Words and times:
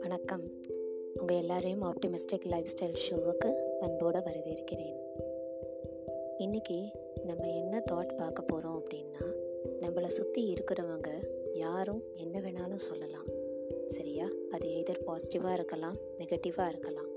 வணக்கம். 0.00 0.50
உங்கள் 1.14 1.36
எல்லாரையும் 1.36 1.82
ஆப்டிமிஸ்டிக் 1.82 2.44
லைஃப் 2.44 2.66
ஸ்டைல் 2.76 2.96
ஷோவுக்கு 3.10 3.52
அன்போடு 3.80 4.18
வரவேற்கிறேன். 4.18 4.96
இன்றைக்கி 6.38 6.90
நம்ம 7.24 7.48
என்ன 7.48 7.82
தாட் 7.92 8.16
பார்க்க 8.16 8.42
போகிறோம் 8.42 8.82
அப்படின்னா 8.82 9.34
நம்மளை 9.80 10.06
சுற்றி 10.06 10.54
இருக்கிறவங்க 10.54 11.08
யாரும் 11.54 12.02
என்ன 12.16 12.40
வேணாலும் 12.40 12.88
சொல்லலாம். 12.88 13.26
சரியா? 13.86 14.28
அது 14.50 14.68
எதர் 14.68 15.04
பாசிட்டிவாக 15.06 15.52
இருக்கலாம் 15.52 15.96
நெகட்டிவாக 16.18 16.68
இருக்கலாம். 16.68 17.10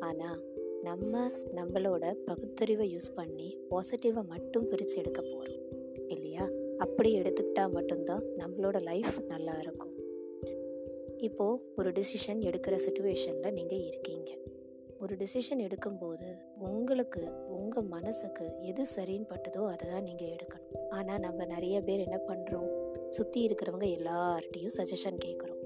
ஆனால் 0.00 0.42
நம்ம 0.86 1.30
நம்மளோட 1.58 2.04
பகுத்தறிவை 2.28 2.86
யூஸ் 2.94 3.10
பண்ணி 3.14 3.48
பாசிட்டிவை 3.70 4.22
மட்டும் 4.32 4.68
பிரித்து 4.68 4.96
எடுக்க 4.96 5.20
போகிறோம் 5.22 5.62
இல்லையா? 6.08 6.44
அப்படி 6.78 7.10
எடுத்துக்கிட்டால் 7.20 7.74
மட்டும்தான் 7.76 8.24
நம்மளோட 8.40 8.76
லைஃப் 8.82 9.16
நல்லா 9.28 9.54
இருக்கும். 9.58 9.92
இப்போது 11.28 11.60
ஒரு 11.76 11.90
டிசிஷன் 11.90 12.40
எடுக்கிற 12.48 12.74
சுச்சுவேஷனில் 12.86 13.56
நீங்கள் 13.58 13.84
இருக்கீங்க. 13.88 14.30
ஒரு 15.00 15.14
டிசிஷன் 15.14 15.62
எடுக்கும்போது 15.66 16.28
உங்களுக்கு 16.68 17.22
உங்கள் 17.56 17.88
மனசுக்கு 17.94 18.44
எது 18.62 18.82
சரின்னு 18.96 19.30
பட்டதோ 19.32 19.62
அதை 19.72 19.86
தான் 19.88 20.06
நீங்கள் 20.08 20.32
எடுக்கணும். 20.34 20.76
ஆனால் 20.90 21.24
நம்ம 21.26 21.44
நிறைய 21.54 21.76
பேர் 21.80 22.06
என்ன 22.06 22.20
பண்ணுறோம் 22.28 22.70
சுற்றி 23.08 23.40
இருக்கிறவங்க 23.46 23.88
எல்லார்ட்டையும் 23.98 24.76
சஜஷன் 24.78 25.22
கேட்குறோம் 25.24 25.62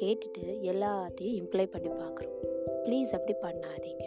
கேட்டுட்டு 0.00 0.44
எல்லாத்தையும் 0.72 1.38
இம்ப்ளை 1.40 1.66
பண்ணி 1.66 1.92
பார்க்குறோம். 2.02 2.36
ப்ளீஸ் 2.84 3.12
அப்படி 3.16 3.34
பண்ணாதீங்க. 3.42 4.06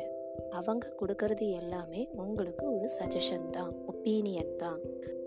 அவங்க 0.49 0.95
கொடுக்கறது 0.99 1.51
எல்லாமே 1.51 2.07
உங்களுக்கு 2.15 2.71
ஒரு 2.71 2.89
சஜஷன் 2.99 3.49
தான் 3.49 3.73
ஒப்பீனியன் 3.87 4.55
தான். 4.55 4.79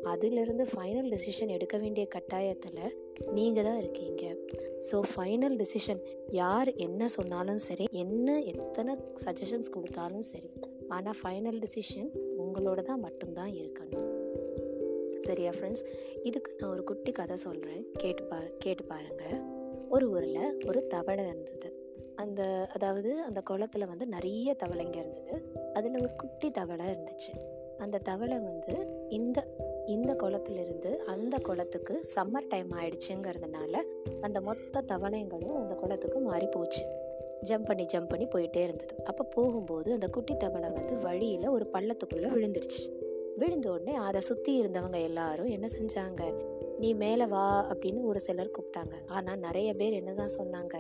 அதிலிருந்து 0.05 0.65
ஃபைனல் 0.65 1.09
டெசிஷன் 1.11 1.49
எடுக்க 1.49 1.79
வேண்டிய 1.79 2.09
கட்டாயத்தில் 2.15 2.95
நீங்கள் 3.33 3.65
தான் 3.65 3.79
இருக்கீங்க. 3.79 4.37
ஸோ 4.79 5.03
ஃபைனல் 5.15 5.57
டெசிஷன் 5.57 6.01
யார் 6.31 6.75
என்ன 6.75 7.09
சொன்னாலும் 7.09 7.59
சரி 7.59 7.87
என்ன 7.91 8.41
எத்தனை 8.41 8.95
சஜஷன்ஸ் 9.25 9.71
கொடுத்தாலும் 9.71 10.23
சரி 10.23 10.51
ஆனால் 10.89 11.19
ஃபைனல் 11.23 11.59
டெசிஷன் 11.59 12.11
உங்களோட 12.39 12.83
தான் 12.83 13.01
மட்டும்தான் 13.01 13.53
இருக்கணும். 13.53 14.07
சரியா 15.27 15.51
ஃப்ரெண்ட்ஸ் 15.51 15.85
இதுக்கு 16.23 16.57
நான் 16.61 16.71
ஒரு 16.71 16.85
குட்டி 16.85 17.13
கதை 17.13 17.37
சொல்கிறேன் 17.37 17.85
கேட்டு 17.99 18.23
பா 18.23 18.39
கேட்டு 18.59 18.85
பாருங்கள் 18.85 19.41
ஒரு 19.89 20.11
ஊரில் 20.11 20.57
ஒரு 20.67 20.87
தவளை 20.87 21.25
இருந்தது 21.25 21.80
அந்த 22.21 22.69
அதாவது 22.75 23.11
அந்த 23.23 23.41
குளத்தில் 23.41 23.87
வந்து 23.87 24.07
நிறைய 24.07 24.57
தவளைங்க 24.65 24.97
இருந்தது. 24.97 25.35
அதில் 25.75 26.01
ஒரு 26.01 26.11
குட்டி 26.17 26.51
தவளை 26.51 26.87
இருந்துச்சு. 26.87 27.33
அந்த 27.79 27.99
தவளை 27.99 28.39
வந்து 28.39 28.75
இந்த 29.09 29.39
இந்த 29.87 30.15
குளத்திலிருந்து 30.15 30.91
அந்த 31.05 31.37
குளத்துக்கு 31.43 31.95
சம்மர் 32.15 32.49
டைம் 32.49 32.71
ஆயிடுச்சுங்கிறதுனால 32.71 33.75
அந்த 34.21 34.41
மொத்த 34.41 34.83
தவளைங்களும் 34.89 35.59
அந்த 35.63 35.75
குளத்துக்கு 35.75 36.19
மாறி 36.21 36.47
போச்சு. 36.47 36.85
ஜம்ப் 37.45 37.65
பண்ணி 37.65 37.85
ஜம்ப் 37.85 38.09
பண்ணி 38.09 38.27
போயிட்டே 38.27 38.63
இருந்தது. 38.63 38.95
அப்போ 39.05 39.25
போகும்போது 39.25 39.93
அந்த 39.93 40.09
குட்டி 40.09 40.37
தவளை 40.37 40.69
வந்து 40.69 40.97
வழியில் 40.99 41.49
ஒரு 41.49 41.67
பள்ளத்துக்குள்ளே 41.73 42.29
விழுந்துருச்சு. 42.35 42.83
விழுந்த 43.37 43.71
உடனே 43.71 43.95
அதை 43.95 44.21
சுற்றி 44.21 44.53
இருந்தவங்க 44.63 44.99
எல்லாரும் 45.03 45.47
என்ன 45.47 45.67
செஞ்சாங்க? 45.79 46.23
நீ 46.79 46.95
மேலே 46.95 47.27
வா 47.27 47.47
அப்படின்னு 47.71 48.03
ஒரு 48.03 48.21
சிலர் 48.21 48.51
கூப்பிட்டாங்க. 48.51 48.95
ஆனால் 49.07 49.39
நிறைய 49.39 49.75
பேர் 49.75 49.93
என்ன 49.93 50.13
தான் 50.13 50.37
சொன்னாங்க? 50.39 50.75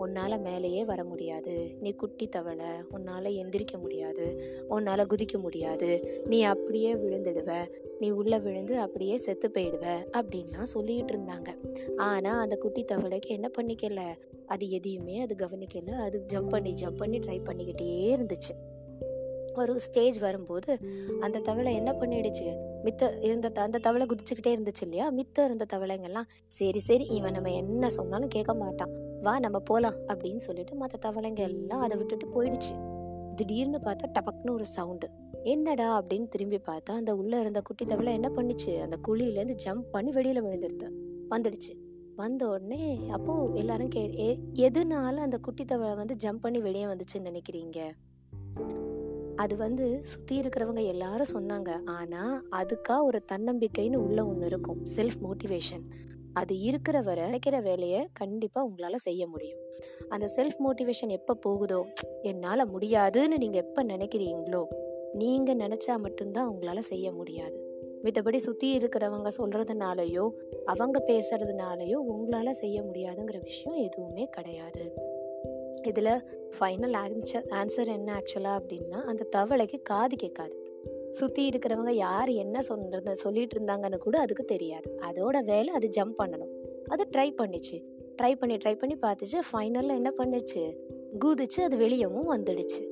உன்னால் 0.00 0.40
மேலேயே 0.40 0.82
வர 0.84 1.00
முடியாது. 1.04 1.54
நீ 1.80 1.90
குட்டி 1.92 2.26
தவளை 2.28 2.70
உன்னால் 2.90 3.36
எந்திரிக்க 3.40 3.74
முடியாது. 3.80 4.26
உன்னால் 4.68 5.06
குதிக்க 5.06 5.36
முடியாது. 5.40 5.88
நீ 6.26 6.38
அப்படியே 6.42 6.94
விழுந்துடுவ. 6.94 7.52
நீ 7.98 8.10
உள்ளே 8.10 8.38
விழுந்து 8.38 8.74
அப்படியே 8.78 9.16
செத்து 9.16 9.48
போயிடுவ 9.54 9.86
அப்படின்லாம் 10.12 10.72
சொல்லிகிட்டு 10.74 11.12
இருந்தாங்க. 11.14 11.50
ஆனால் 11.96 12.40
அந்த 12.40 12.56
குட்டி 12.56 12.84
தவளைக்கு 12.84 13.32
என்ன 13.36 13.50
பண்ணிக்கல? 13.58 14.02
அது 14.46 14.70
எதையுமே 14.70 15.16
அது 15.20 15.34
கவனிக்கல. 15.38 15.90
அது 15.90 16.18
ஜம்ப் 16.32 16.48
பண்ணி 16.48 16.74
ஜம்ப் 16.82 17.00
பண்ணி 17.02 17.18
ட்ரை 17.18 17.40
பண்ணிக்கிட்டே 17.44 17.90
இருந்துச்சு. 18.16 18.54
ஒரு 19.54 19.80
ஸ்டேஜ் 19.80 20.18
வரும்போது 20.18 20.78
அந்த 21.20 21.38
தவளை 21.38 21.74
என்ன 21.74 21.92
பண்ணிடுச்சு? 21.92 22.48
மித்த 22.84 23.22
இருந்த 23.22 23.50
அந்த 23.54 23.78
தவளை 23.78 24.06
குதிச்சுக்கிட்டே 24.06 24.50
இருந்துச்சு 24.50 24.82
இல்லையா? 24.82 25.06
மித்த 25.12 25.44
இருந்த 25.44 25.66
தவளைங்கெல்லாம் 25.72 26.28
சரி 26.48 26.80
சரி 26.80 27.04
இவன் 27.04 27.32
நம்ம 27.32 27.52
என்ன 27.52 27.88
சொன்னாலும் 27.88 28.28
கேட்க 28.28 28.54
மாட்டான். 28.54 28.92
வா 29.22 29.38
நம்ம 29.38 29.58
போகலாம் 29.58 29.94
அப்படின்னு 30.06 30.36
சொல்லிட்டு 30.36 30.74
மற்ற 30.74 31.10
தவளைங்க 31.10 31.38
எல்லாம் 31.38 31.80
அதை 31.80 31.96
விட்டுட்டு 31.96 32.26
போயிடுச்சு. 32.26 32.74
திடீர்னு 33.36 33.78
பார்த்தா 33.78 34.12
டபக்னு 34.12 34.50
ஒரு 34.50 34.66
சவுண்டு. 34.66 35.10
என்னடா 35.42 36.02
அப்படின்னு 36.02 36.28
திரும்பி 36.28 36.56
பார்த்தா 36.56 36.92
அந்த 36.92 37.14
உள்ளே 37.14 37.40
இருந்த 37.40 37.60
குட்டி 37.60 37.84
தவளை 37.84 38.12
என்ன 38.12 38.28
பண்ணிச்சு? 38.28 38.80
அந்த 38.80 38.98
குழியிலேருந்து 39.08 39.56
ஜம்ப் 39.64 39.84
பண்ணி 39.90 40.10
வெளியில் 40.10 40.44
விழுந்துருது 40.44 40.88
வந்துடுச்சு. 41.30 41.72
வந்த 42.16 42.48
உடனே 42.48 43.08
அப்போ 43.10 43.48
எல்லாரும் 43.54 43.88
கே 43.88 44.38
எதுனால 44.52 45.14
அந்த 45.16 45.38
குட்டி 45.38 45.64
தவளை 45.64 45.94
வந்து 45.94 46.16
ஜம்ப் 46.24 46.40
பண்ணி 46.40 46.60
வெளியே 46.60 46.84
வந்துச்சுன்னு 46.84 47.30
நினைக்கிறீங்க? 47.30 47.90
அது 49.36 49.56
வந்து 49.56 50.02
சுற்றி 50.02 50.40
இருக்கிறவங்க 50.40 50.86
எல்லாரும் 50.86 51.32
சொன்னாங்க. 51.32 51.78
ஆனால் 51.84 52.48
அதுக்கா 52.52 53.02
ஒரு 53.02 53.24
தன்னம்பிக்கைன்னு 53.32 53.96
உள்ள 53.96 54.26
ஒன்று 54.26 54.46
இருக்கும். 54.46 54.84
செல்ஃப் 54.96 55.20
மோட்டிவேஷன் 55.22 55.84
அது 56.32 56.58
இருக்கிற 56.60 57.02
வரை 57.02 57.24
நினைக்கிற 57.24 57.60
வேலையை 57.60 58.06
கண்டிப்பாக 58.12 58.66
உங்களால் 58.66 58.96
செய்ய 58.96 59.26
முடியும். 59.26 59.58
அந்த 60.08 60.32
செல்ஃப் 60.36 60.60
மோட்டிவேஷன் 60.64 61.08
எப்போ 61.08 61.34
போகுதோ 61.34 61.86
என்னால் 62.22 62.68
முடியாதுன்னு 62.68 63.38
நீங்கள் 63.38 63.60
எப்போ 63.60 63.84
நினைக்கிறீங்களோ 63.84 64.64
நீங்கள் 65.12 65.56
நினச்சா 65.56 65.98
மட்டும்தான் 65.98 66.46
உங்களால் 66.46 66.80
செய்ய 66.80 67.12
முடியாது. 67.12 67.68
மித்தபடி 68.02 68.36
சுற்றி 68.36 68.76
இருக்கிறவங்க 68.76 69.28
சொல்கிறதுனாலையோ 69.38 70.30
அவங்க 70.64 71.04
பேசுறதுனாலையோ 71.06 71.94
உங்களால் 71.94 72.52
செய்ய 72.52 72.82
முடியாதுங்கிற 72.82 73.42
விஷயம் 73.42 73.78
எதுவுமே 73.78 74.28
கிடையாது. 74.30 74.96
இதில் 75.82 76.24
ஃபைனல் 76.60 76.96
ஆன்சர் 76.96 77.46
ஆன்சர் 77.50 77.86
என்ன 77.86 78.12
ஆக்சுவலாக 78.12 78.60
அப்படின்னா 78.60 79.02
அந்த 79.02 79.26
தவளைக்கு 79.36 79.82
காது 79.82 80.16
கேட்காது. 80.16 80.59
சுற்றி 81.10 81.48
இருக்கிறவங்க 81.48 81.90
யார் 81.90 82.28
என்ன 82.28 82.62
சொல்றது 82.62 83.16
சொல்லிட்டு 83.16 83.60
இருந்தாங்கன்னு 83.60 83.98
கூட 83.98 84.18
அதுக்கு 84.18 84.44
தெரியாது. 84.44 84.98
அதோட 85.02 85.44
வேலை 85.44 85.74
அது 85.74 85.90
ஜம்ப் 85.96 86.14
பண்ணணும். 86.18 86.52
அது 86.88 87.08
ட்ரை 87.12 87.34
பண்ணிச்சு. 87.42 87.84
ட்ரை 88.22 88.34
பண்ணி 88.34 88.56
ட்ரை 88.56 88.74
பண்ணி 88.74 88.96
பார்த்துச்சு. 88.96 89.38
ஃபைனலில் 89.52 89.94
என்ன 89.94 90.12
பண்ணுச்சு? 90.18 90.76
குதிச்சு 91.18 91.60
அது 91.60 91.76
வெளியவும் 91.76 92.30
வந்துடுச்சு. 92.30 92.82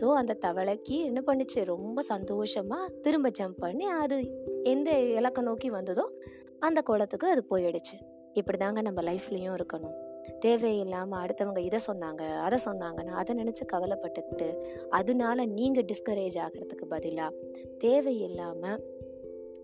ஸோ 0.00 0.04
அந்த 0.04 0.36
தவளைக்கு 0.40 1.04
என்ன 1.04 1.22
பண்ணுச்சு? 1.26 1.64
ரொம்ப 1.64 2.02
சந்தோஷமாக 2.02 2.88
திரும்ப 2.88 3.30
ஜம்ப் 3.38 3.58
பண்ணி 3.58 3.86
அது 3.86 4.40
எந்த 4.62 4.98
இலக்கை 4.98 5.44
நோக்கி 5.44 5.70
வந்ததோ 5.70 6.10
அந்த 6.58 6.82
குளத்துக்கு 6.82 7.28
அது 7.28 7.44
போயிடுச்சு. 7.50 7.98
இப்படி 8.32 8.58
தாங்க 8.58 8.80
நம்ம 8.80 9.02
லைஃப்லேயும் 9.02 9.54
இருக்கணும். 9.54 9.94
தேவையில்லாமல் 10.40 11.20
அடுத்தவங்க 11.22 11.58
இதை 11.58 11.78
சொன்னாங்க 11.86 12.38
அதை 12.38 12.58
சொன்னாங்கன்னு 12.64 13.18
அதை 13.20 13.36
நினச்சி 13.36 13.64
கவலைப்பட்டுக்கிட்டு 13.72 14.56
அதனால 14.88 15.46
நீங்கள் 15.46 15.84
டிஸ்கரேஜ் 15.84 16.38
ஆகிறதுக்கு 16.44 16.84
பதிலாக 16.88 17.34
தேவையில்லாமல் 17.78 18.84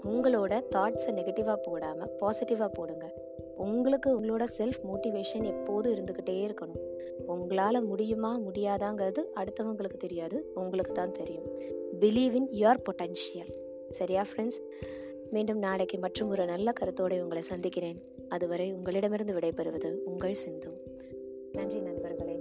உங்களோட 0.04 0.62
தாட்ஸை 0.74 1.12
நெகட்டிவாக 1.12 1.56
போடாமல் 1.62 2.10
பாசிட்டிவாக 2.20 2.68
போடுங்க. 2.74 3.06
உங்களுக்கு 3.56 4.20
உங்களோட 4.20 4.44
செல்ஃப் 4.58 4.80
மோட்டிவேஷன் 4.88 5.44
எப்போதும் 5.44 5.94
இருந்துக்கிட்டே 5.94 6.36
இருக்கணும். 6.46 6.84
உங்களால் 7.26 7.84
முடியுமா 7.84 8.38
முடியாதாங்கிறது 8.38 9.22
அடுத்தவங்களுக்கு 9.36 9.96
தெரியாது 9.98 10.50
உங்களுக்கு 10.54 10.92
தான் 10.92 11.12
தெரியும். 11.12 11.48
பிலீவ் 12.00 12.34
இன் 12.34 12.48
யுவர் 12.52 12.82
பொட்டன்ஷியல் 12.84 13.52
சரியா 13.88 14.22
ஃப்ரெண்ட்ஸ் 14.22 14.60
மீண்டும் 15.30 15.58
நாளைக்கு 15.58 15.98
மற்றும் 15.98 16.28
ஒரு 16.28 16.44
நல்ல 16.44 16.72
கருத்தோடு 16.72 17.22
உங்களை 17.22 17.42
சந்திக்கிறேன். 17.42 18.02
அதுவரை 18.28 18.72
உங்களிடமிருந்து 18.72 19.32
விடைபெறுவது 19.32 19.92
உங்கள் 20.04 20.34
சிந்து. 20.34 20.68
நன்றி 21.52 21.78
நண்பர்களே. 21.78 22.36